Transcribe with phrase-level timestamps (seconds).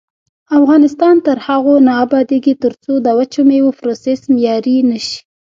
[0.59, 5.17] افغانستان تر هغو نه ابادیږي، ترڅو د وچو میوو پروسس معیاري نشي.